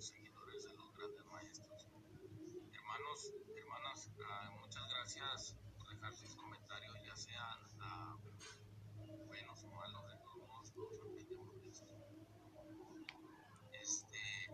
seguidores 0.00 0.64
de 0.64 0.74
los 0.74 0.92
grandes 0.96 1.24
maestros. 1.26 1.86
Hermanos, 2.72 3.32
hermanas, 3.56 4.10
ah, 4.28 4.50
muchas 4.60 4.88
gracias 4.90 5.56
por 5.78 5.88
dejar 5.88 6.14
sus 6.14 6.34
comentarios, 6.36 6.94
ya 7.04 7.16
sean 7.16 7.58
ah, 7.80 8.16
buenos 9.26 9.62
o 9.64 9.70
malos, 9.70 10.06
de 10.08 10.16
todos 10.24 10.48
modos, 10.48 10.72
todos 10.72 10.98
aprendemos 11.00 11.54
de 11.60 11.68
esto. 11.68 11.86
Este, 13.72 14.50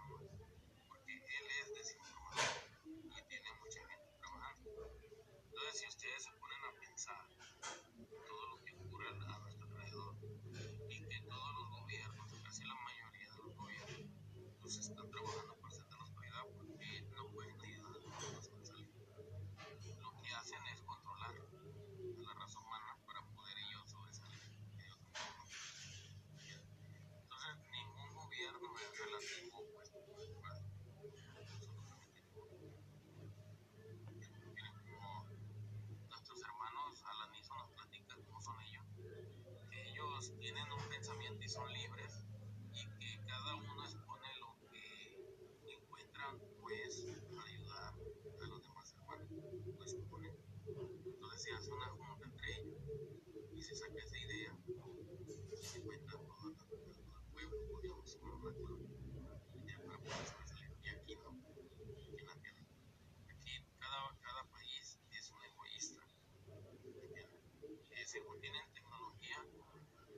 porque 0.86 1.12
él 1.12 1.46
es 1.60 1.74
desinformador 1.74 2.62
y 2.86 3.22
tiene 3.28 3.48
mucha 3.64 3.80
gente 3.80 4.10
trabajando. 4.20 4.70
Entonces, 5.46 5.80
si 5.80 5.86
ustedes 5.88 6.22
se 6.22 6.30
ponen 6.38 6.62
a 6.62 6.72
pensar 6.78 7.26
todo 8.28 8.46
lo 8.46 8.64
que 8.64 8.72
ocurre 8.78 9.08
a 9.08 9.38
nuestro 9.40 9.66
alrededor 9.66 10.14
y 10.88 11.02
que 11.02 11.20
todos 11.22 11.54
los 11.54 11.80
gobiernos, 11.80 12.32
casi 12.44 12.62
la 12.64 12.74
mayoría 12.76 13.28
de 13.28 13.38
los 13.42 13.56
gobiernos, 13.56 14.18
pues 14.60 14.76
están 14.76 15.10
trabajando 15.10 15.56
por 15.56 15.72
ser 15.72 15.84
de 15.86 15.96
la 15.96 16.04
oscuridad 16.04 16.44
porque 16.56 17.02
no 17.16 17.28
pueden 17.32 17.60
ayudar 17.60 17.86
a 17.86 17.92
los 17.94 18.02
demás 18.02 18.50
a 18.60 18.64
salir. 18.64 18.92
Lo 20.00 20.10
que 20.22 20.30
hacen 20.32 20.66
es 20.66 20.80
controlar 20.82 21.34
a 21.34 22.20
la 22.22 22.34
raza 22.34 22.58
humana 22.58 22.96
para 23.06 23.22
poder 23.32 23.56
ellos 23.58 23.90
sobresalir. 23.90 24.42
Ellos 24.78 24.98
mismos. 25.00 25.50
Entonces, 27.22 27.56
ningún 27.70 28.14
gobierno 28.14 28.68
es 28.78 28.98
relativo, 28.98 29.64
pues, 29.72 29.92
¿verdad? 29.92 30.62
absolutamente 31.54 32.22
ninguno. 32.22 32.56
Miren 34.54 34.72
como 34.84 35.24
nuestros 36.08 36.42
hermanos 36.42 37.02
Alanizo 37.04 37.54
nos 37.56 37.70
platican 37.70 38.22
cómo 38.22 38.40
son 38.42 38.60
ellos, 38.62 38.84
que 39.70 39.88
ellos 39.90 40.32
tienen 40.40 40.70
un 40.72 40.88
pensamiento 40.88 41.44
y 41.44 41.48
son 41.48 41.72
libres 41.72 42.24
y 42.72 42.86
que 42.98 43.26
cada 43.26 43.56
uno 43.56 43.84
expone 43.84 44.28
lo 44.40 44.56
que 44.70 45.72
encuentran 45.74 46.38
pues 46.60 47.06
ayudar 47.46 47.94
a 48.42 48.46
los 48.46 48.62
demás 48.62 48.92
hermanos, 48.94 49.28
lo 49.76 49.84
exponen. 49.84 50.36
Entonces 51.04 51.42
se 51.42 51.52
hace 51.52 51.72
una 51.72 51.86
junta 51.88 52.24
entre 52.26 52.52
ellos 52.60 52.78
y 53.54 53.62
se 53.62 53.74
saca 53.74 53.98
esa 53.98 54.18
idea 54.18 54.56
y 55.60 55.64
se 55.64 55.82
cuenta 55.82 56.12
todo 56.12 56.48
el 56.48 56.56
pueblo, 57.32 57.56
podríamos 57.72 58.04
decir, 58.04 58.22
una 58.22 58.52
colonia, 58.54 58.88
ya 59.66 59.78
para 59.84 59.98
poder 59.98 60.26
sobresalir. 60.26 60.76
Y 60.82 60.88
aquí 60.88 61.16
no, 61.16 61.30
aquí 61.30 62.16
en 62.18 62.26
la 62.26 62.34
tierra. 62.34 62.66
Aquí 63.30 63.64
cada, 63.78 64.18
cada 64.20 64.44
país 64.50 64.98
es 65.10 65.30
un 65.30 65.42
egoísta. 65.44 66.02
¿entienden? 66.86 67.26
Eh, 67.90 68.06
según 68.18 68.40
tienen 68.40 68.72
tecnología, 68.72 69.46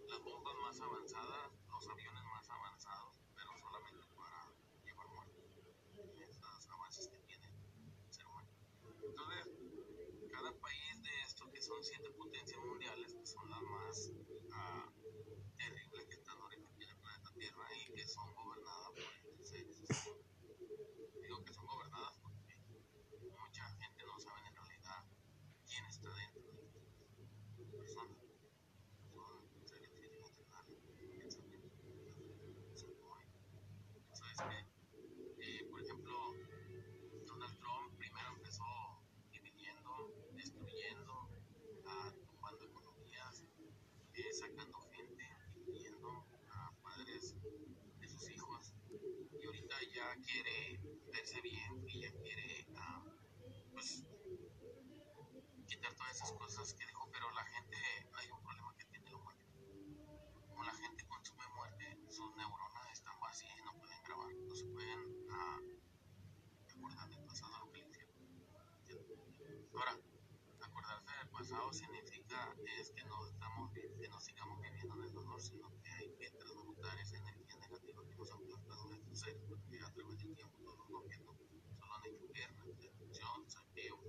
las 0.08 0.22
bombas 0.22 0.54
más 0.62 0.80
avanzadas, 0.80 1.52
los 1.68 1.86
aviones 1.86 2.24
más 2.32 2.48
avanzados, 2.48 3.20
pero 3.36 3.50
solamente 3.58 4.06
para 4.16 4.54
llevar 4.82 5.06
muertos. 5.08 5.44
Esos 6.16 6.70
avances 6.70 7.08
que 7.08 7.18
tiene 7.18 7.46
el 7.46 8.10
ser 8.10 8.24
humano. 8.24 8.48
Entonces, 9.04 9.50
cada 10.32 10.50
país 10.60 11.02
de 11.02 11.10
estos 11.26 11.50
que 11.50 11.60
son 11.60 11.84
siete 11.84 12.08
potencias 12.12 12.58
mundiales, 12.64 13.12
que 13.12 13.26
son 13.26 13.50
las 13.50 13.60
más 13.60 14.10
ah, 14.54 14.88
terribles 15.58 16.06
que 16.06 16.14
están 16.14 16.40
ahorita 16.40 16.70
aquí 16.70 16.82
en 16.84 16.88
el 16.88 16.96
planeta 16.96 17.30
Tierra 17.34 17.68
y 17.76 17.92
que 17.92 18.08
son 18.08 18.34
gobernadas 18.34 18.88
por 18.92 19.12
estos 19.12 19.46
seres. 19.46 19.76
Digo 21.20 21.44
que 21.44 21.52
son 21.52 21.66
gobernadas 21.66 22.16
porque 22.22 22.56
mucha 23.36 23.68
gente 23.76 24.04
no 24.06 24.18
sabe 24.18 24.40
en 24.48 24.54
realidad 24.56 25.04
quién 25.66 25.84
está 25.84 26.08
dentro 26.14 26.42
de 26.50 26.64
estas 26.64 26.89
sacando 44.40 44.80
gente, 44.92 45.24
dividiendo 45.66 46.08
a 46.48 46.72
padres 46.82 47.34
de 48.00 48.08
sus 48.08 48.30
hijos. 48.30 48.72
Y 49.38 49.46
ahorita 49.46 49.76
ya 49.94 50.16
quiere 50.24 50.80
verse 51.12 51.40
bien 51.42 51.84
y 51.86 52.00
ya 52.00 52.12
quiere, 52.12 52.66
pues, 53.72 54.02
quitar 55.70 55.94
todas 55.94 56.16
esas 56.16 56.32
cosas 56.32 56.74
que 56.74 56.84
dijo, 56.84 57.08
pero 57.12 57.30
la 57.30 57.44
gente, 57.44 57.76
hay 58.14 58.28
un 58.32 58.42
problema 58.42 58.74
que 58.76 58.84
tiene 58.86 59.08
la 59.08 59.18
muerte. 59.18 59.44
Como 60.48 60.64
la 60.64 60.74
gente 60.74 61.06
consume 61.06 61.46
muerte, 61.54 61.96
sus 62.10 62.34
neuronas 62.34 62.90
están 62.92 63.14
vacías 63.20 63.56
y 63.56 63.62
no 63.62 63.78
pueden 63.78 64.02
grabar, 64.02 64.34
no 64.34 64.54
se 64.56 64.64
pueden 64.64 65.28
ah, 65.30 65.60
acordar 66.74 67.08
del 67.08 67.24
pasado 67.24 67.58
lo 67.60 67.70
que 67.70 67.78
hicieron. 67.86 68.10
Ahora, 69.72 69.96
acordarse 70.60 71.16
del 71.18 71.28
pasado 71.28 71.72
significa 71.72 72.52
es 72.80 72.90
que 72.90 73.04
no 73.04 73.26
estamos 73.28 73.70
que 73.72 74.08
no 74.08 74.20
sigamos 74.20 74.60
viviendo 74.60 74.94
en 74.96 75.02
el 75.04 75.12
dolor, 75.12 75.40
sino 75.40 75.70
que 75.82 75.88
hay 75.88 76.10
que 76.18 76.30
transmutar 76.32 76.98
esa 76.98 77.16
energía 77.16 77.56
negativa 77.58 78.02
que 78.08 78.16
nos 78.16 78.32
han 78.32 78.42
plantado 78.42 78.86
nuestros 78.86 79.20
seres, 79.20 79.42
porque 79.48 79.80
a 79.80 79.92
través 79.92 80.18
del 80.18 80.34
tiempo 80.34 80.58
todos 80.64 80.78
los 80.78 80.88
gobiernos 80.88 81.36
han 81.80 82.04
hecho 82.06 82.28
guerra, 82.34 82.64
destrucción, 82.76 83.48
saqueo, 83.48 84.00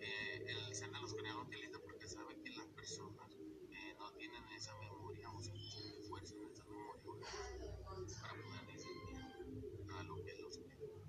eh, 0.00 0.44
el 0.48 0.74
ser 0.74 0.90
de 0.90 0.98
los 1.00 1.14
lo 1.14 1.42
utiliza 1.42 1.78
porque 1.78 2.08
sabe 2.08 2.34
que 2.42 2.50
las 2.50 2.66
personas 2.66 3.30
eh, 3.70 3.94
no 3.96 4.12
tienen 4.14 4.42
esa 4.48 4.74
memoria 4.74 5.30
o 5.30 5.40
fuerza 6.08 6.34
en 6.34 6.50
esa 6.50 6.64
memoria 6.64 7.02
para 7.04 7.22
poder 7.84 8.08
a 9.96 10.02
lo 10.02 10.16
que 10.16 10.32
es 10.32 10.40
lo 10.40 10.48
oscuro 10.48 11.00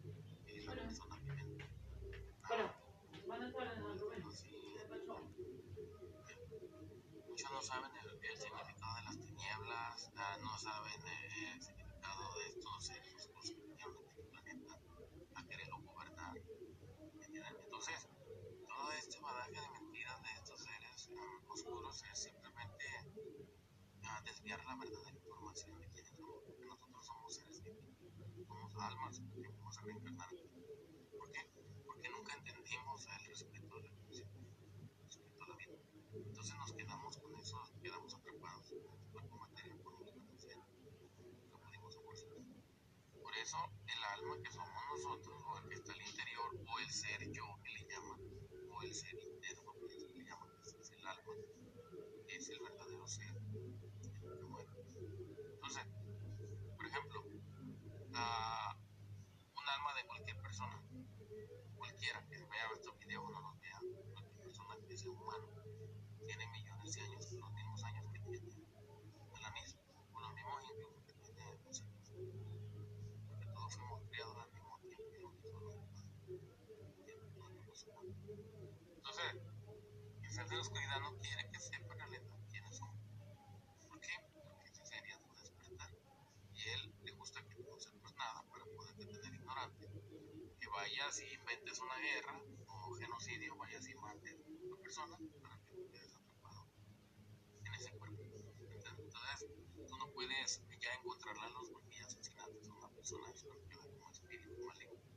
y 0.45 0.59
las 0.61 0.75
personas 0.75 1.25
viven. 1.25 1.57
Ah, 2.43 2.75
muchos 7.27 7.51
no 7.51 7.61
saben 7.63 7.91
el, 8.03 8.19
el 8.23 8.37
significado 8.37 8.95
de 8.97 9.01
las 9.01 9.19
tinieblas, 9.19 10.11
ah, 10.15 10.37
no 10.43 10.57
saben 10.59 11.07
eh, 11.07 11.53
el 11.55 11.61
significado 11.63 12.33
de 12.35 12.45
estos 12.49 12.85
seres 12.85 13.15
oscuros 13.15 13.49
que 13.49 13.61
vinieron 13.61 13.97
a 13.97 14.01
este 14.03 14.23
planeta 14.25 14.79
a 15.33 15.43
quererlo 15.47 15.79
gobernar. 15.79 16.35
¿entienden? 17.35 17.74
Entonces, 17.87 18.09
todo 18.67 18.91
este 18.93 19.19
badaje 19.19 19.51
de 19.51 19.69
mentiras 19.69 20.19
de 20.23 20.31
estos 20.33 20.59
seres 20.59 21.09
ah, 21.19 21.53
oscuros 21.53 22.03
es 22.11 22.23
simplemente 22.23 22.85
ah, 24.01 24.21
desviar 24.25 24.65
la 24.65 24.75
verdadera 24.75 25.11
información 25.11 25.79
de 25.79 25.87
quiénes 25.89 26.09
somos, 26.17 26.41
porque 26.47 26.65
nosotros 26.65 27.05
somos 27.05 27.35
seres 27.35 27.63
divinos, 27.63 28.47
somos 28.47 28.75
almas 28.77 29.19
que 29.19 29.39
venimos 29.39 29.77
a 29.77 29.81
reencarnar. 29.81 30.29
¿Por 31.15 31.31
qué? 31.31 31.47
Porque 31.85 32.09
nunca 32.09 32.33
entendimos 32.33 33.05
el 33.05 33.25
respeto 33.27 33.75
a 33.75 33.79
la 33.79 33.87
el 33.87 34.27
a 35.41 35.47
la 35.47 35.55
vida. 35.55 35.77
Entonces 36.11 36.55
nos 36.55 36.73
quedamos 36.73 37.17
con 37.17 37.35
eso, 37.35 37.61
quedamos 37.83 38.15
atrapados 38.15 38.71
en 38.71 38.79
este 38.79 39.05
cuerpo 39.11 39.37
material 39.37 39.77
por 39.81 39.93
un. 39.93 40.05
No 41.51 41.59
pudimos. 41.59 41.95
Por 43.21 43.35
eso 43.37 43.57
el 43.85 44.03
alma 44.03 44.41
que 44.41 44.51
somos 44.51 44.83
nosotros, 44.91 45.43
o 45.45 45.57
el 45.59 45.69
que 45.69 45.75
está 45.75 45.93
al 45.93 46.01
interior, 46.01 46.59
o 46.67 46.79
el 46.79 46.89
ser 46.91 47.31
yo 47.31 47.45
llaman, 47.95 48.19
o 48.71 48.81
el 48.81 48.93
ser 48.93 49.17
interno, 49.19 49.73
que 49.73 50.07
que 50.07 50.13
le 50.13 50.23
llaman, 50.23 50.49
es, 50.65 50.91
el 50.91 51.07
alma, 51.07 51.33
es 52.27 52.49
el 52.49 52.59
verdadero 52.59 53.07
ser, 53.07 53.33
que 54.21 54.45
muere. 54.45 54.69
Entonces, 55.53 55.85
por 56.75 56.85
ejemplo, 56.85 57.23
un 57.23 58.15
alma 59.67 59.93
de 59.95 60.05
cualquier 60.07 60.41
persona, 60.41 60.81
cualquiera 61.77 62.25
que 62.27 62.37
vea 62.37 62.69
estos 62.73 62.97
videos 62.99 63.23
o 63.25 63.29
no 63.29 63.41
los 63.41 63.59
vea, 63.59 63.79
cualquier 64.13 64.41
persona 64.43 64.75
que 64.87 64.97
sea 64.97 65.11
humano, 65.11 65.47
tiene 66.25 66.47
millones 66.47 66.95
de 66.95 67.01
años, 67.01 67.31
los 67.31 67.51
mismos 67.53 67.83
años 67.83 68.05
que 68.11 68.19
tiene 68.19 68.37
el 68.37 69.45
anís, 69.45 69.77
o 70.13 70.19
los 70.19 70.33
mismos 70.33 70.63
incluso 70.71 71.03
que 71.05 71.13
tiene 71.13 71.57
nosotros, 71.65 72.11
porque 73.29 73.45
todos 73.53 73.75
fuimos 73.75 74.01
criados 74.09 74.37
al 74.37 74.51
mismo 74.51 74.79
tiempo 74.79 75.15
y 75.15 75.19
lo 75.21 75.29
mismo 75.31 75.59
los 75.59 75.75
humanos, 75.75 76.03
los 76.87 76.97
mismos 77.05 77.35
humanos. 77.35 77.87
Entonces, 78.07 79.41
el 80.23 80.31
ser 80.31 80.47
de 80.47 80.55
la 80.55 80.61
oscuridad 80.61 80.99
no 80.99 81.17
quiere 81.17 81.49
que 81.51 81.59
sepan 81.59 81.99
en 81.99 82.11
realidad 82.11 82.37
quiénes 82.49 82.77
son. 82.77 82.89
¿Por 83.87 83.99
qué? 83.99 84.13
Porque 84.49 84.69
ese 84.69 84.85
sería 84.85 85.19
tu 85.19 85.33
despertar. 85.33 85.95
Y 86.53 86.69
él 86.69 86.93
le 87.03 87.11
gusta 87.13 87.41
que 87.47 87.63
no 87.63 87.79
sepas 87.79 88.15
nada 88.15 88.43
para 88.49 88.65
poderte 88.65 89.05
tener 89.07 89.33
ignorante. 89.33 89.89
Que 90.59 90.67
vayas 90.67 91.19
y 91.21 91.33
inventes 91.33 91.79
una 91.79 91.97
guerra 91.97 92.41
o 92.67 92.93
genocidio, 92.95 93.55
vayas 93.57 93.87
y 93.87 93.95
mates 93.95 94.35
a 94.35 94.65
una 94.65 94.77
persona 94.81 95.17
para 95.41 95.57
que 95.57 95.71
tú 95.73 95.89
quedes 95.91 96.15
atrapado 96.15 96.67
en 97.65 97.73
ese 97.73 97.91
cuerpo. 97.97 98.21
Entonces, 98.99 99.47
tú 99.87 99.97
no 99.97 100.11
puedes 100.11 100.61
ya 100.79 100.93
encontrarla 100.93 101.47
en 101.47 101.53
los 101.53 101.69
porque 101.69 101.95
ya 101.97 102.05
asesinaste 102.05 102.69
a 102.69 102.73
una 102.73 102.89
persona, 102.89 103.31
eso 103.31 103.47
queda 103.67 103.81
como 103.89 104.11
espíritu 104.11 104.65
maligno. 104.65 105.14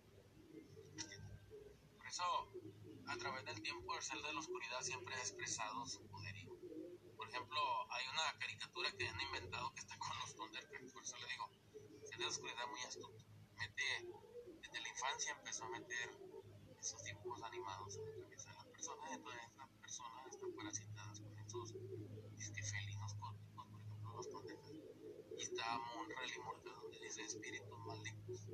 Eso, 2.19 2.51
a 3.07 3.17
través 3.17 3.45
del 3.45 3.63
tiempo, 3.63 3.95
el 3.95 4.03
ser 4.03 4.19
de 4.21 4.33
la 4.33 4.41
oscuridad 4.41 4.81
siempre 4.81 5.15
ha 5.15 5.19
expresado 5.21 5.87
su 5.87 6.05
poderío. 6.09 6.51
Por 7.17 7.29
ejemplo, 7.29 7.61
hay 7.93 8.05
una 8.09 8.37
caricatura 8.41 8.91
que 8.99 9.07
han 9.07 9.21
inventado 9.21 9.73
que 9.73 9.79
está 9.83 9.97
con 9.99 10.19
los 10.19 10.35
Thundercats, 10.35 10.93
por 10.93 11.05
eso 11.05 11.17
le 11.17 11.29
digo, 11.29 11.49
ser 12.03 12.19
de 12.19 12.25
la 12.25 12.31
oscuridad 12.31 12.67
muy 12.67 12.81
astuto. 12.81 13.25
Mete, 13.55 14.09
desde 14.63 14.81
la 14.81 14.89
infancia 14.89 15.31
empezó 15.31 15.65
a 15.67 15.69
meter 15.69 16.11
esos 16.81 17.05
dibujos 17.05 17.41
animados 17.45 17.97
en 17.99 18.05
la 18.11 18.19
cabeza 18.19 18.51
de 18.51 18.57
las 18.57 18.67
personas, 18.67 19.13
entonces 19.13 19.57
las 19.57 19.71
personas 19.79 20.27
están 20.35 20.53
parasitadas 20.57 21.21
con 21.21 21.39
esos 21.39 21.75
este, 22.41 22.63
felinos 22.65 23.15
cósmicos, 23.15 23.69
por 23.71 23.81
ejemplo, 23.81 24.13
los 24.17 24.29
Thundercats. 24.29 24.83
Y 25.39 25.43
está 25.45 25.79
Monra 25.95 26.25
el 26.25 26.35
Inmortal, 26.35 26.75
donde 26.83 26.99
dice 26.99 27.23
espíritus 27.23 27.79
malignos. 27.87 28.49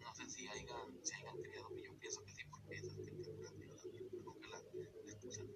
No 0.00 0.14
sé 0.14 0.30
si 0.30 0.48
hayan, 0.48 1.04
se 1.04 1.14
hayan 1.16 1.36
criado, 1.42 1.68
pero 1.74 1.92
yo 1.92 1.98
pienso 1.98 2.24
que 2.24 2.32
sí, 2.32 2.42
porque 2.50 2.76
esas 2.76 2.96
caricaturas 2.96 3.52
yo 3.58 3.66
las 3.66 3.90
vi, 3.90 3.98
pero 4.10 4.22
nunca 4.24 4.48
las 4.48 4.64
les 4.74 5.16
puse 5.16 5.42
atención. 5.42 5.48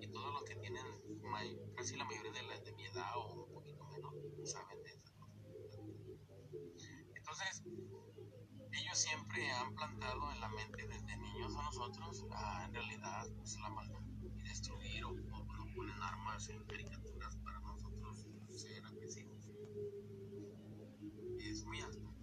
Y 0.00 0.08
todos 0.08 0.32
los 0.32 0.44
que 0.44 0.56
tienen 0.56 0.86
may- 1.22 1.58
casi 1.88 1.96
la 1.96 2.04
mayoría 2.04 2.32
de, 2.32 2.42
la, 2.42 2.60
de 2.60 2.72
mi 2.72 2.84
edad 2.84 3.16
o 3.16 3.44
un 3.44 3.52
poquito 3.54 3.82
menos 3.86 4.12
saben 4.44 4.82
de 4.82 4.90
esas 4.90 5.10
cosas. 5.12 5.80
Entonces, 7.16 7.62
ellos 8.72 8.98
siempre 8.98 9.50
han 9.52 9.74
plantado 9.74 10.30
en 10.32 10.40
la 10.40 10.48
mente 10.50 10.86
desde 10.86 11.16
niños 11.16 11.56
a 11.56 11.62
nosotros, 11.62 12.26
ah, 12.32 12.64
en 12.66 12.74
realidad, 12.74 13.26
pues 13.38 13.58
la 13.60 13.70
maldad 13.70 14.02
y 14.36 14.42
destruir 14.42 15.02
o, 15.04 15.08
o 15.08 15.12
nos 15.14 15.74
ponen 15.74 16.02
armas 16.02 16.46
en 16.50 16.62
caricaturas 16.66 17.36
para 17.38 17.58
nosotros 17.60 18.26
ser 18.50 18.84
agresivos. 18.84 19.48
Es 21.38 21.64
muy 21.64 21.80
alto. 21.80 22.14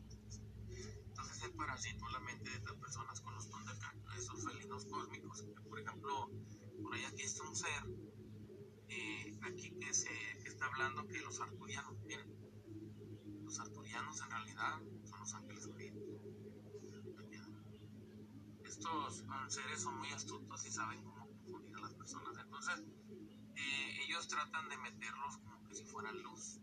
Entonces 1.07 1.43
él 1.43 1.53
parasitó 1.57 2.07
la 2.09 2.19
mente 2.19 2.51
de 2.51 2.55
estas 2.55 2.75
personas 2.75 3.19
con 3.21 3.33
los 3.33 3.49
Thundercats, 3.49 4.15
esos 4.15 4.45
felinos 4.45 4.85
cósmicos. 4.85 5.41
que, 5.41 5.61
Por 5.67 5.79
ejemplo, 5.79 6.29
por 6.83 6.93
ahí 6.93 7.03
aquí 7.05 7.23
está 7.23 7.41
un 7.49 7.55
ser, 7.55 7.83
aquí 9.41 9.71
que, 9.79 9.93
se, 9.93 10.09
está 10.45 10.65
hablando 10.65 11.07
que 11.07 11.19
los 11.21 11.39
arturianos, 11.39 11.99
miren, 12.05 12.29
los 13.43 13.59
arturianos 13.59 14.21
en 14.21 14.29
realidad 14.29 14.81
son 15.03 15.19
los 15.19 15.33
ángeles 15.33 15.67
caídos. 15.67 16.03
Estos 18.63 19.23
seres 19.47 19.81
son 19.81 19.97
muy 19.99 20.09
astutos 20.11 20.65
y 20.65 20.71
saben 20.71 21.03
cómo 21.03 21.27
confundir 21.27 21.75
a 21.77 21.81
las 21.81 21.93
personas. 21.93 22.37
Entonces, 22.37 22.83
eh, 23.55 24.03
ellos 24.05 24.27
tratan 24.27 24.67
de 24.69 24.77
meterlos 24.77 25.37
como 25.37 25.63
que 25.65 25.75
si 25.75 25.85
fueran 25.85 26.21
luz. 26.21 26.57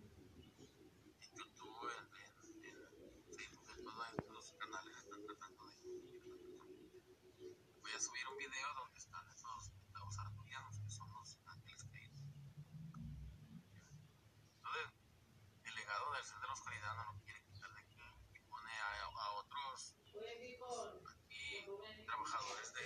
En 1.20 1.34
YouTube, 1.36 1.88
en, 1.98 2.08
Facebook, 3.36 3.68
en 3.70 3.84
todos 3.84 4.08
estos 4.10 4.52
canales 4.58 4.96
están 4.98 5.24
tratando 5.24 5.66
de. 5.66 5.74
Voy 7.80 7.92
a 7.92 8.00
subir 8.00 8.28
un 8.30 8.36
video 8.36 8.74
donde 8.74 8.98
están 8.98 9.26
esos 9.28 9.72
los 10.12 10.18
arturianos, 10.18 10.78
que 10.80 10.90
son 10.90 11.10
los 11.12 11.38
ángeles 11.46 11.84
caídos. 11.84 12.20
Entonces, 14.56 14.92
de 16.22 16.46
la 16.46 16.52
oscuridad 16.52 16.94
no 16.94 17.04
lo 17.04 17.14
quiere 17.24 17.42
quitar 17.42 17.72
de 17.74 17.80
aquí 17.80 17.98
y 18.32 18.38
pone 18.48 18.70
a, 18.70 19.04
a 19.04 19.32
otros 19.32 19.96
aquí 21.10 21.66
trabajadores 22.06 22.72
de 22.74 22.82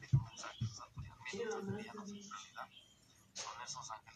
de 0.00 1.44
los 1.44 1.54
arturianos 1.54 2.10
en 2.10 2.30
realidad. 2.30 2.68
Son 3.32 3.62
esos 3.62 3.90
ángeles 3.92 4.09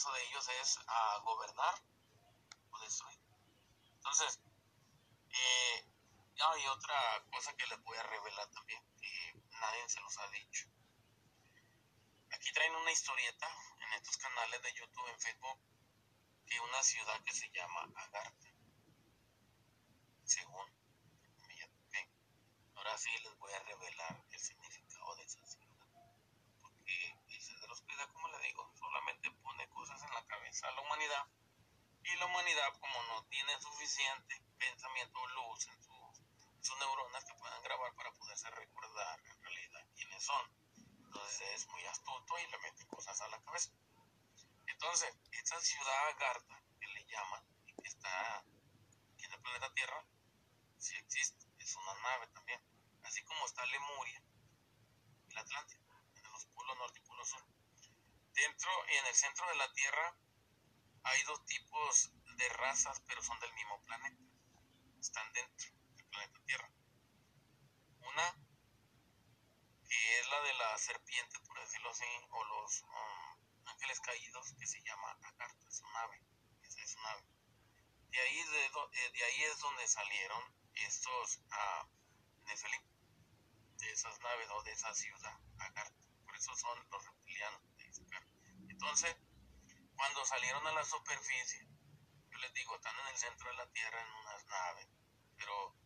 el 0.00 0.04
congreso 0.04 0.12
de 0.12 0.22
ellos 0.28 0.48
es 0.62 0.78
a 0.86 1.18
gobernar 1.24 1.74
o 2.70 2.78
destruir. 2.80 3.20
Entonces, 3.96 4.40
eh, 5.28 5.84
hay 6.40 6.66
otra 6.68 7.24
cosa 7.30 7.54
que 7.54 7.66
les 7.66 7.82
voy 7.82 7.96
a 7.98 8.02
revelar 8.04 8.48
también, 8.50 8.82
que 8.98 9.34
nadie 9.50 9.88
se 9.88 10.00
los 10.00 10.16
ha 10.18 10.28
dicho. 10.28 10.68
Aquí 12.32 12.52
traen 12.52 12.74
una 12.76 12.92
historieta 12.92 13.46
en 13.80 13.92
estos 13.94 14.16
canales 14.16 14.62
de 14.62 14.72
YouTube, 14.72 15.08
en 15.08 15.20
Facebook, 15.20 15.60
de 16.46 16.60
una 16.60 16.82
ciudad 16.82 17.22
que 17.22 17.34
se 17.34 17.50
llama 17.50 17.82
Agartha, 17.96 18.54
según. 20.24 20.80
Ahora 22.74 22.96
sí 22.96 23.10
les 23.22 23.36
voy 23.36 23.52
a 23.52 23.62
revelar 23.64 24.24
el 24.30 24.40
significado 24.40 25.14
de 25.16 25.24
esa 25.24 25.44
ciudad. 25.44 25.86
Porque 26.62 27.14
el 27.28 27.42
ser 27.42 27.60
de 27.60 27.66
la 27.66 27.74
oscuridad, 27.74 28.08
como 28.10 28.28
le 28.28 28.38
digo, 28.38 28.72
solamente 28.74 29.30
a 30.50 30.70
la 30.72 30.80
humanidad. 30.82 31.26
Y 32.02 32.16
la 32.16 32.26
humanidad, 32.26 32.72
como 32.80 33.02
no 33.04 33.24
tiene 33.26 33.60
suficiente 33.60 34.42
pensamiento 34.58 35.20
o 35.20 35.26
luz 35.28 35.66
en 35.68 35.82
sus, 35.82 36.22
sus 36.60 36.78
neuronas 36.78 37.24
que 37.24 37.34
puedan 37.34 37.62
grabar 37.62 37.94
para 37.94 38.12
poderse 38.12 38.50
recordar 38.50 39.20
en 39.26 39.42
realidad 39.42 39.86
quiénes 39.94 40.24
son. 40.24 40.44
Entonces 41.04 41.40
es 41.54 41.68
muy 41.68 41.84
astuto 41.86 42.38
y 42.38 42.50
le 42.50 42.58
mete 42.58 42.86
cosas 42.88 43.20
a 43.20 43.28
la 43.28 43.40
cabeza. 43.42 43.70
Entonces, 44.66 45.14
esta 45.32 45.60
ciudad 45.60 46.08
Agartha, 46.08 46.62
que 46.80 46.86
le 46.88 47.04
llaman, 47.04 47.44
que 47.80 47.88
está 47.88 48.38
aquí 48.38 49.24
en 49.24 49.32
el 49.32 49.40
planeta 49.42 49.72
Tierra, 49.74 50.04
sí 50.78 50.96
existe, 50.96 51.46
es 51.58 51.76
una 51.76 51.94
nave 51.94 52.26
también. 52.28 52.60
Así 53.04 53.22
como 53.22 53.46
está 53.46 53.64
Lemuria 53.66 54.22
y 55.28 55.34
la 55.34 55.42
Atlántida, 55.42 55.80
en 56.16 56.32
los 56.32 56.44
polos 56.46 56.76
norte 56.76 56.98
y 56.98 57.02
polo 57.06 57.24
sur. 57.24 57.44
Dentro 58.32 58.70
y 58.88 58.96
en 58.96 59.06
el 59.06 59.14
centro 59.14 59.46
de 59.48 59.56
la 59.56 59.72
Tierra 59.72 60.16
hay 61.02 61.22
dos 61.24 61.44
tipos 61.46 62.12
de 62.36 62.48
razas, 62.50 63.00
pero 63.06 63.22
son 63.22 63.38
del 63.40 63.52
mismo 63.54 63.80
planeta. 63.82 64.22
Están 65.00 65.32
dentro 65.32 65.70
del 65.96 66.06
planeta 66.06 66.40
Tierra. 66.44 66.70
Una 68.00 68.50
que 69.90 70.20
es 70.20 70.28
la 70.28 70.40
de 70.42 70.54
la 70.54 70.78
serpiente, 70.78 71.40
por 71.40 71.58
decirlo 71.58 71.90
así, 71.90 72.04
o 72.30 72.44
los 72.44 72.82
um, 72.82 73.68
ángeles 73.68 74.00
caídos, 74.00 74.54
que 74.54 74.66
se 74.66 74.80
llama 74.82 75.10
Agartha, 75.22 75.66
es 75.68 75.78
su 75.78 75.86
nave. 75.90 76.22
De 78.10 78.20
ahí, 78.20 78.36
de, 78.36 78.66
eh, 78.66 79.10
de 79.12 79.24
ahí 79.24 79.42
es 79.44 79.58
donde 79.60 79.86
salieron 79.86 80.42
estos 80.74 81.38
uh, 81.38 81.88
Nefelim, 82.44 82.82
de 83.78 83.92
esas 83.92 84.18
naves 84.20 84.48
o 84.50 84.62
de 84.62 84.72
esa 84.72 84.94
ciudad, 84.94 85.40
Agartha. 85.58 86.06
Por 86.24 86.36
eso 86.36 86.54
son 86.56 86.78
los 86.90 87.04
reptilianos 87.04 87.62
de. 87.76 87.90
Entonces, 88.68 89.16
cuando 90.00 90.24
salieron 90.24 90.66
a 90.66 90.72
la 90.72 90.82
superficie, 90.82 91.68
yo 92.30 92.38
les 92.38 92.54
digo, 92.54 92.74
están 92.74 92.98
en 93.00 93.08
el 93.08 93.18
centro 93.18 93.50
de 93.50 93.56
la 93.56 93.70
Tierra 93.70 94.00
en 94.00 94.08
unas 94.14 94.46
naves, 94.46 94.88
pero 95.36 95.76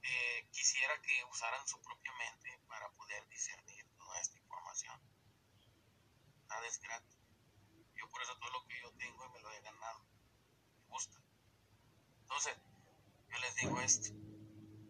eh, 0.00 0.48
quisiera 0.50 0.98
que 1.02 1.24
usaran 1.26 1.68
su 1.68 1.78
propia 1.82 2.10
mente 2.14 2.58
para 2.68 2.90
poder 2.92 3.28
discernir 3.28 3.84
toda 3.98 4.18
esta 4.18 4.38
información. 4.38 4.98
Nada 6.48 6.66
es 6.66 6.80
gratis. 6.80 7.18
Yo 7.96 8.08
por 8.08 8.22
eso 8.22 8.34
todo 8.38 8.50
lo 8.50 8.66
que 8.66 8.80
yo 8.80 8.90
tengo 8.92 9.28
me 9.28 9.40
lo 9.40 9.52
he 9.52 9.60
ganado. 9.60 10.06
Me 10.78 10.86
gusta. 10.88 11.20
Entonces, 12.22 12.56
yo 13.28 13.38
les 13.40 13.56
digo 13.56 13.78
esto. 13.82 14.08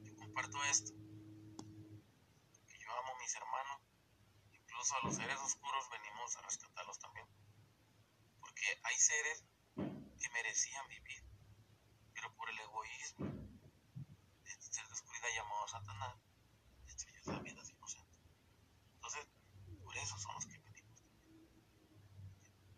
Yo 0.05 0.15
comparto 0.15 0.63
esto. 0.67 0.93
mis 3.19 3.35
hermanos, 3.35 3.81
incluso 4.53 4.95
a 4.95 5.01
los 5.03 5.17
seres 5.17 5.41
oscuros 5.41 5.91
venimos 5.91 6.37
a 6.37 6.43
rescatarlos 6.43 6.99
también. 7.01 7.27
Porque 8.61 8.79
hay 8.83 8.97
seres 8.97 9.43
que 9.75 10.29
merecían 10.35 10.87
vivir, 10.89 11.25
pero 12.13 12.31
por 12.37 12.51
el 12.51 12.59
egoísmo, 12.59 13.25
este 14.45 14.73
ser 14.75 14.87
de 14.87 14.93
oscuridad 14.93 15.29
llamado 15.35 15.67
Satanás, 15.67 16.21
destruyó. 16.85 18.07
Entonces, 18.97 19.27
por 19.83 19.97
eso 19.97 20.19
son 20.19 20.35
los 20.35 20.45
que 20.45 20.59
venimos 20.59 21.01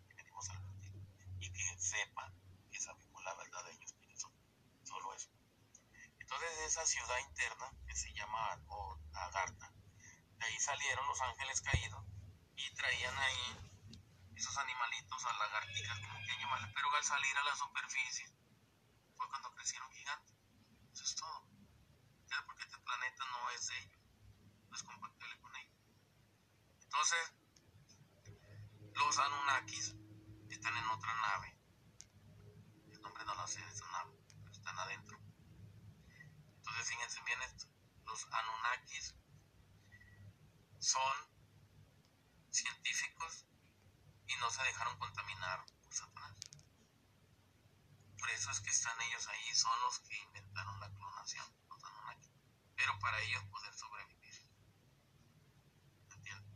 que 0.07 0.15
venimos 0.15 0.49
a 0.49 0.53
advertir 0.53 0.95
y 1.41 1.51
que 1.51 1.77
sepan 1.77 2.33
que 2.71 2.79
sabemos 2.79 3.21
la 3.25 3.33
verdad 3.33 3.65
de 3.65 3.71
ellos, 3.73 3.93
solo 4.83 5.13
eso. 5.13 5.31
Entonces, 6.17 6.59
esa 6.65 6.85
ciudad 6.85 7.19
interna 7.27 7.75
que 7.85 7.95
se 7.97 8.13
llama 8.13 8.57
Agartha, 9.11 9.73
de 10.37 10.45
ahí 10.45 10.59
salieron 10.61 11.05
los 11.07 11.19
ángeles 11.19 11.59
caídos 11.59 12.05
y 12.55 12.73
traían 12.73 13.17
ahí 13.17 13.72
esos 14.43 14.57
animalitos 14.57 15.25
a 15.25 15.33
lagartijas, 15.37 15.99
como 16.01 16.19
que 16.19 16.31
animales, 16.33 16.69
pero 16.75 16.93
al 16.93 17.03
salir 17.03 17.37
a 17.37 17.43
la 17.43 17.55
superficie 17.55 18.27
fue 19.15 19.29
cuando 19.29 19.55
crecieron 19.55 19.89
gigantes. 19.91 20.35
Eso 20.91 21.03
es 21.05 21.15
todo. 21.15 21.47
Porque 22.45 22.63
este 22.63 22.77
planeta 22.79 23.23
no 23.31 23.49
es 23.51 23.67
de 23.67 23.77
ellos, 23.79 24.01
no 24.69 24.75
es 24.75 24.83
compatible 24.83 25.39
con 25.39 25.55
ellos. 25.55 25.79
Entonces, 26.83 27.33
los 28.95 29.17
Anunnakis 29.17 29.95
están 30.49 30.75
en 30.75 30.89
otra 30.89 31.13
nave. 31.21 31.57
El 32.91 33.01
nombre 33.01 33.23
no 33.23 33.35
lo 33.35 33.47
sé 33.47 33.61
de 33.61 33.71
esa 33.71 33.89
nave, 33.91 34.11
pero 34.27 34.51
están 34.51 34.77
adentro. 34.77 35.17
Entonces, 36.57 36.87
fíjense 36.89 37.21
bien 37.23 37.41
esto. 37.43 37.65
Los 38.05 38.27
Anunnakis 38.29 39.15
son 40.79 41.13
científicos 42.49 43.45
y 44.27 44.35
no 44.37 44.49
se 44.49 44.63
dejaron 44.63 44.97
contaminar 44.97 45.65
por 45.83 45.93
Satanás. 45.93 46.35
Por 48.17 48.29
eso 48.29 48.51
es 48.51 48.61
que 48.61 48.69
están 48.69 48.99
ellos 49.01 49.27
ahí, 49.27 49.55
son 49.55 49.81
los 49.81 49.99
que 49.99 50.15
inventaron 50.17 50.79
la 50.79 50.89
clonación, 50.91 51.45
los 51.67 51.83
Anunnaki. 51.83 52.31
Pero 52.75 52.97
para 52.99 53.19
ellos 53.19 53.43
poder 53.45 53.73
sobrevivir. 53.73 54.35
¿Entiendes? 56.09 56.53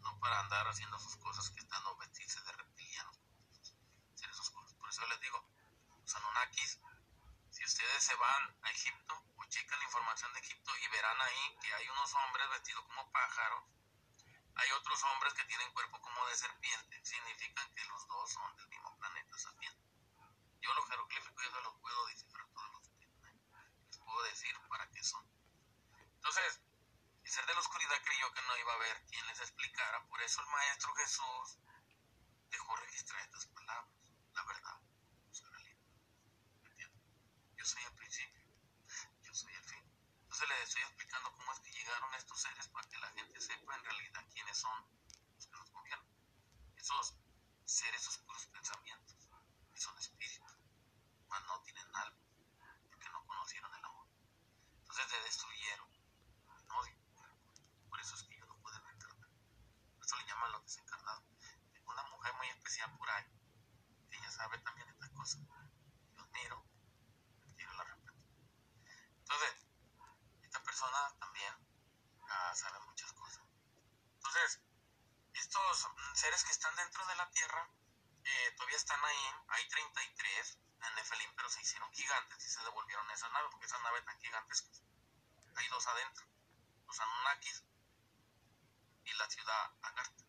No 0.00 0.18
para 0.18 0.40
andar 0.40 0.66
haciendo 0.68 0.98
sus 0.98 1.16
cosas 1.16 1.50
que 1.50 1.60
están 1.60 1.84
o 1.86 1.96
vestirse 1.96 2.40
de 2.40 2.52
reptilianos. 2.52 3.20
Por 4.78 4.88
eso 4.88 5.06
les 5.06 5.20
digo, 5.20 5.44
los 6.02 6.14
Anunnakis, 6.16 6.80
si 7.50 7.64
ustedes 7.64 8.02
se 8.02 8.14
van 8.16 8.56
a 8.62 8.70
Egipto 8.70 9.14
o 9.36 9.44
checan 9.44 9.78
la 9.78 9.84
información 9.84 10.32
de 10.32 10.40
Egipto 10.40 10.72
y 10.76 10.88
verán 10.88 11.20
ahí 11.20 11.58
que 11.60 11.74
hay 11.74 11.88
unos 11.88 12.14
hombres 12.14 12.48
vestidos 12.50 12.84
como 12.86 13.10
pájaros 13.12 13.64
hay 14.54 14.70
otros 14.72 15.02
hombres 15.04 15.34
que 15.34 15.44
tienen 15.44 15.72
cuerpo 15.72 16.00
como 16.00 16.26
de 16.26 16.36
serpiente, 16.36 17.04
significan 17.04 17.72
que 17.74 17.84
los 17.86 18.06
dos 18.06 18.32
son 18.32 18.56
del 18.56 18.68
mismo 18.68 18.96
planeta 18.98 19.38
sapiente. 19.38 19.82
Yo 20.60 20.74
los 20.74 20.86
jeroglíficos 20.88 21.44
yo 21.44 21.60
los 21.62 21.74
puedo 21.80 22.06
descifrar 22.06 22.46
todos 22.52 22.70
los 22.72 22.88
que 22.90 23.06
Les 23.86 23.98
puedo 23.98 24.22
decir 24.24 24.54
para 24.68 24.90
qué 24.90 25.02
son. 25.02 25.24
Entonces, 26.14 26.60
el 27.24 27.30
ser 27.30 27.46
de 27.46 27.54
la 27.54 27.60
oscuridad 27.60 28.02
creyó 28.04 28.32
que 28.32 28.42
no 28.42 28.58
iba 28.58 28.72
a 28.72 28.76
haber 28.76 29.04
quien 29.06 29.26
les 29.26 29.40
explicara, 29.40 30.04
por 30.06 30.20
eso 30.22 30.40
el 30.42 30.48
Maestro 30.48 30.94
Jesús 30.94 31.58
dejó 32.50 32.76
registrar 32.76 33.20
estas 33.22 33.46
palabras, 33.46 33.94
la 34.34 34.44
verdad, 34.44 34.80
Yo 37.56 37.66
soy 37.66 37.82
el 37.84 37.92
principio, 37.94 38.42
yo 39.22 39.34
soy 39.34 39.54
el 39.54 39.64
fin. 39.64 39.84
Entonces 40.22 40.48
les 40.48 40.68
estoy 40.68 40.82
explicando 40.82 41.30
cómo 41.32 41.52
es 41.52 41.60
que 41.60 41.72
llegaron 41.72 42.14
estos 42.14 42.40
seres 42.40 42.68
para 42.68 42.88
que 42.88 42.98
la 42.98 43.10
gente 43.12 43.38
sepa 43.38 43.76
en 43.76 43.84
realidad 43.84 44.26
quiénes 44.32 44.56
son 44.56 44.86
los 45.34 45.46
que 45.46 45.56
nos 45.56 45.70
gobiernan. 45.70 46.08
Esos 46.76 47.16
seres 47.80 48.06
oscuros 48.08 48.46
pensamientos, 48.48 49.16
que 49.72 49.80
son 49.80 49.96
espíritus, 49.96 50.52
mas 51.30 51.42
no 51.44 51.62
tienen 51.62 51.96
alma, 51.96 52.20
porque 52.90 53.08
no 53.08 53.24
conocieron 53.24 53.74
el 53.74 53.84
amor. 53.86 54.06
Entonces 54.80 55.08
te 55.08 55.22
destruyeron 55.22 55.88
en 55.94 56.70
odio. 56.72 56.96
Por 57.88 57.98
eso 57.98 58.16
es 58.16 58.22
que 58.24 58.36
yo 58.36 58.44
no 58.44 58.60
puedo 58.60 58.78
reencarnar. 58.80 59.30
Por 59.96 60.04
eso 60.04 60.16
le 60.16 60.26
llaman 60.26 60.52
los 60.52 60.62
desencarnados. 60.64 61.24
Tengo 61.72 61.90
una 61.90 62.04
mujer 62.04 62.34
muy 62.34 62.48
especial 62.48 62.94
por 62.98 63.08
ahí, 63.08 63.24
que 64.10 64.18
ella 64.18 64.30
sabe 64.30 64.58
también 64.58 64.86
estas 64.90 65.08
cosas. 65.10 65.40
Yo 66.14 66.22
admiro, 66.22 66.62
quiero 67.56 67.72
la 67.78 67.84
respeto. 67.84 68.20
Entonces, 69.20 69.66
esta 70.42 70.62
persona 70.62 71.16
también 71.18 71.54
uh, 71.54 72.54
sabe 72.54 72.78
muchas 72.80 73.10
cosas. 73.14 73.42
Entonces, 74.16 74.60
estos 75.32 75.88
seres 76.20 76.44
que 76.44 76.52
están 76.52 76.76
dentro 76.76 77.06
de 77.06 77.16
la 77.16 77.30
Tierra 77.30 77.66
eh, 78.24 78.52
todavía 78.56 78.76
están 78.76 79.02
ahí. 79.02 79.34
Hay 79.48 79.66
33 79.68 80.58
en 80.82 80.94
Nefelim, 80.94 81.32
pero 81.34 81.48
se 81.48 81.62
hicieron 81.62 81.90
gigantes 81.94 82.44
y 82.44 82.50
se 82.50 82.60
devolvieron 82.60 83.08
a 83.08 83.14
esa 83.14 83.28
nave, 83.30 83.48
porque 83.50 83.64
esa 83.64 83.78
nave 83.78 84.02
tan 84.02 84.20
gigantescas. 84.20 84.82
Hay 85.56 85.68
dos 85.68 85.86
adentro, 85.86 86.26
los 86.86 87.00
Anunnakis 87.00 87.64
y 89.04 89.12
la 89.14 89.30
ciudad 89.30 89.72
Agartha, 89.82 90.24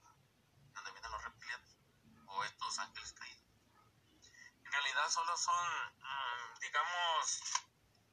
donde 0.73 0.91
vienen 0.91 1.11
los 1.11 1.23
reptilianos, 1.23 1.77
o 2.27 2.43
estos 2.45 2.79
ángeles 2.79 3.13
caídos. 3.13 3.43
En 4.63 4.71
realidad 4.71 5.09
solo 5.09 5.37
son, 5.37 5.93
mmm, 5.99 6.59
digamos, 6.61 7.41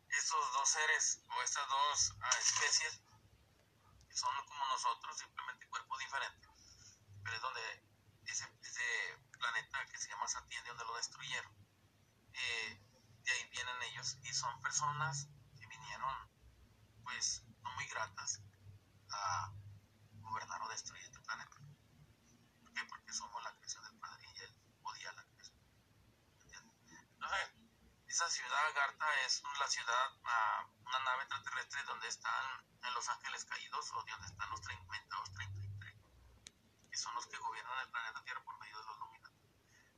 estos 0.08 0.52
dos 0.52 0.68
seres 0.68 1.22
o 1.28 1.42
estas 1.42 1.68
dos 1.68 2.14
ah, 2.22 2.38
especies 2.40 3.00
que 4.08 4.16
son 4.16 4.34
como 4.46 4.66
nosotros, 4.66 5.16
simplemente 5.16 5.68
cuerpos 5.68 5.98
diferentes, 6.00 6.47
es 7.36 7.42
donde 7.42 7.84
ese, 8.26 8.44
ese 8.62 9.18
planeta 9.38 9.84
que 9.86 9.98
se 9.98 10.08
llama 10.08 10.28
Satien, 10.28 10.62
de 10.64 10.70
donde 10.70 10.84
lo 10.84 10.96
destruyeron, 10.96 11.52
eh, 12.32 12.80
de 13.24 13.32
ahí 13.32 13.48
vienen 13.50 13.82
ellos 13.90 14.16
y 14.22 14.32
son 14.32 14.60
personas 14.60 15.28
que 15.58 15.66
vinieron, 15.66 16.14
pues, 17.02 17.42
no 17.62 17.70
muy 17.72 17.86
gratas 17.86 18.40
a 19.10 19.52
gobernar 20.20 20.62
o 20.62 20.68
destruir 20.68 21.02
este 21.04 21.20
planeta. 21.20 21.56
¿Por 22.60 22.72
qué? 22.72 22.84
Porque 22.84 23.12
somos 23.12 23.42
la 23.42 23.54
creación 23.56 23.82
del 23.84 23.98
Padre 23.98 24.28
y 24.34 24.38
él 24.40 24.56
odia 24.82 25.12
la 25.12 25.24
creación. 25.24 25.58
Entonces, 27.14 27.50
esa 28.08 28.28
ciudad 28.30 28.66
Agartha 28.66 29.20
es 29.26 29.42
la 29.58 29.68
ciudad, 29.68 30.12
uh, 30.12 30.88
una 30.88 30.98
nave 31.00 31.22
extraterrestre 31.22 31.82
donde 31.84 32.08
están 32.08 32.66
en 32.82 32.94
los 32.94 33.08
ángeles 33.08 33.44
caídos 33.44 33.90
o 33.92 34.02
donde 34.02 34.26
están 34.26 34.50
los 34.50 34.60
32, 34.62 35.32
33, 35.32 35.57
que 35.57 35.57
son 36.98 37.14
los 37.14 37.26
que 37.26 37.38
gobiernan 37.38 37.78
el 37.80 37.90
planeta 37.90 38.22
Tierra 38.24 38.42
por 38.44 38.58
medio 38.58 38.76
de 38.78 38.84
los 38.84 38.98
luminatis. 38.98 39.48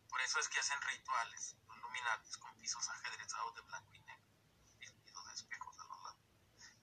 Por 0.09 0.21
eso 0.21 0.39
es 0.39 0.49
que 0.49 0.61
hacen 0.61 0.81
rituales, 0.83 1.57
los 1.67 2.37
con 2.37 2.55
pisos 2.59 2.89
ajedrezados 2.89 3.55
de 3.55 3.63
blanco 3.63 3.95
y 3.95 4.01
negro, 4.01 4.27
y 4.81 5.13
dos 5.13 5.29
espejos 5.35 5.79
a 5.79 5.85
los 5.85 6.03
lados. 6.03 6.23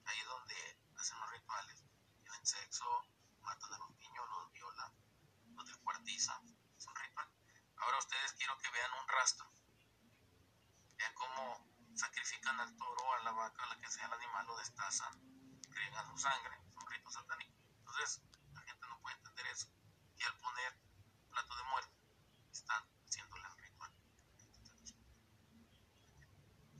Ahí 0.06 0.18
es 0.18 0.26
donde 0.26 0.80
hacen 0.98 1.20
los 1.20 1.30
rituales, 1.30 1.84
tienen 2.22 2.46
sexo, 2.46 3.04
matan 3.40 3.72
a 3.72 3.78
los 3.78 3.90
niños, 3.96 4.28
los 4.28 4.52
violan, 4.52 4.92
los 5.54 5.66
descuartizan, 5.66 6.58
es 6.76 6.86
un 6.86 6.96
ritual. 6.96 7.28
Ahora 7.76 7.98
ustedes 7.98 8.32
quiero 8.32 8.58
que 8.58 8.70
vean 8.70 8.92
un 8.92 9.08
rastro 9.08 9.50
Vean 10.96 11.14
cómo 11.14 11.64
sacrifican 11.94 12.58
al 12.58 12.76
toro, 12.76 13.12
a 13.14 13.20
la 13.20 13.30
vaca, 13.30 13.62
a 13.62 13.66
la 13.68 13.78
que 13.78 13.88
sea 13.88 14.06
el 14.06 14.12
animal, 14.14 14.46
lo 14.46 14.56
destazan, 14.56 15.14
creen 15.70 15.94
su 16.10 16.18
sangre, 16.18 16.56
es 16.66 16.76
un 16.76 16.90
rito 16.90 17.10
satánico. 17.10 17.54
Entonces, 17.78 18.20
la 18.52 18.60
gente 18.62 18.86
no 18.88 18.98
puede 19.00 19.16
entender 19.16 19.46
eso. 19.46 19.68
Y 20.18 20.24
al 20.24 20.38
poner 20.40 20.76
plato 21.30 21.56
de 21.56 21.62
muerte, 21.64 21.96
están 22.52 22.84
haciéndole 23.06 23.46
el 23.46 23.56
ritual. 23.58 23.92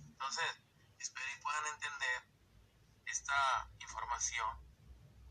Entonces, 0.09 0.61
espero 0.99 1.26
y 1.33 1.40
puedan 1.40 1.66
entender 1.66 2.28
esta 3.07 3.71
información 3.80 4.68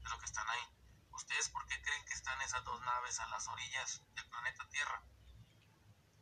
de 0.01 0.09
lo 0.09 0.17
que 0.19 0.25
están 0.25 0.49
ahí. 0.49 0.67
¿Ustedes 1.11 1.49
por 1.49 1.65
qué 1.67 1.81
creen 1.81 2.05
que 2.05 2.13
están 2.13 2.41
esas 2.41 2.63
dos 2.63 2.79
naves 2.81 3.19
a 3.19 3.27
las 3.27 3.47
orillas 3.47 4.01
del 4.15 4.29
planeta 4.29 4.67
Tierra? 4.69 5.03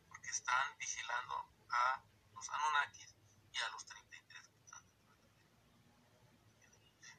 Porque 0.08 0.30
están 0.30 0.76
vigilando 0.78 1.54
a 1.70 2.02
los 2.34 2.48
Anunnakis 2.50 3.14
y 3.52 3.58
a 3.58 3.68
los 3.70 3.84
33 3.86 4.48
que 4.48 4.64
están 4.64 4.82
la 5.06 5.14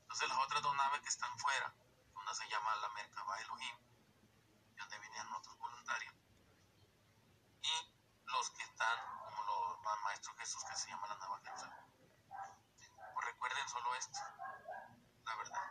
Entonces 0.01 0.27
las 0.27 0.37
otras 0.37 0.61
dos 0.61 0.75
naves 0.75 1.01
que 1.01 1.09
están 1.09 1.37
fuera, 1.39 1.73
una 2.15 2.33
se 2.33 2.49
llama 2.49 2.75
la 2.75 2.89
Merkaba 2.89 3.39
Elohim, 3.41 3.77
Maestro 10.07 10.33
Jesús 10.37 10.63
que 10.63 10.75
se 10.77 10.87
llama 10.89 11.05
la 11.07 11.17
naval. 11.17 11.41
Pues 13.13 13.25
recuerden 13.25 13.67
solo 13.67 13.93
esto, 13.95 14.19
la 15.25 15.35
verdad. 15.35 15.61